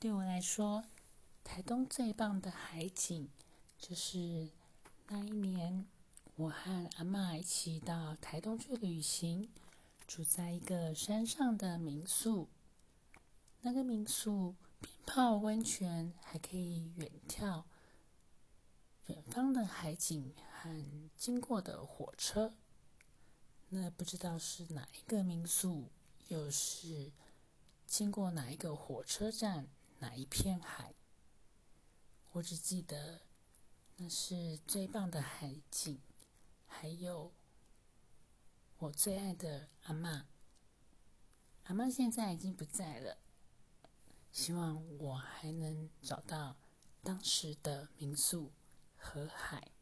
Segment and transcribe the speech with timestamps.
[0.00, 0.84] 对我来说，
[1.42, 3.28] 台东最棒的海景，
[3.76, 4.48] 就是
[5.08, 5.84] 那一年
[6.36, 9.50] 我和阿妈一起到台东去旅行，
[10.06, 12.48] 住在一个山上的民宿。
[13.62, 17.64] 那个民宿边泡温泉，还可以远眺
[19.06, 22.54] 远方的海景和经过的火车。
[23.70, 25.90] 那不知道是哪一个民宿，
[26.28, 27.10] 又是
[27.84, 29.66] 经过哪一个火车站？
[29.98, 30.94] 哪一片海？
[32.32, 33.22] 我只记得
[33.96, 36.00] 那是最棒的海景，
[36.66, 37.32] 还有
[38.78, 40.26] 我最爱的阿妈。
[41.64, 43.18] 阿妈现在已经不在了，
[44.30, 46.56] 希望我还能找到
[47.02, 48.52] 当时的民宿
[48.96, 49.72] 和海。